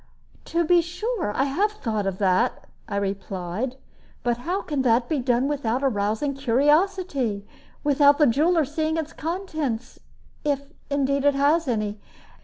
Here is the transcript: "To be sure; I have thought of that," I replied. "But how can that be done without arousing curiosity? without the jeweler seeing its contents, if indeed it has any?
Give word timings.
"To 0.45 0.63
be 0.65 0.81
sure; 0.81 1.31
I 1.35 1.43
have 1.43 1.73
thought 1.73 2.07
of 2.07 2.17
that," 2.17 2.65
I 2.89 2.95
replied. 2.95 3.75
"But 4.23 4.37
how 4.37 4.63
can 4.63 4.81
that 4.81 5.07
be 5.07 5.19
done 5.19 5.47
without 5.47 5.83
arousing 5.83 6.33
curiosity? 6.33 7.45
without 7.83 8.17
the 8.17 8.25
jeweler 8.25 8.65
seeing 8.65 8.97
its 8.97 9.13
contents, 9.13 9.99
if 10.43 10.71
indeed 10.89 11.23
it 11.23 11.35
has 11.35 11.67
any? 11.67 11.99